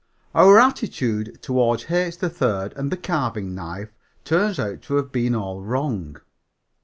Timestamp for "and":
2.75-2.91